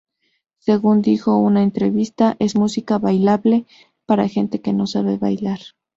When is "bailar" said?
5.19-5.59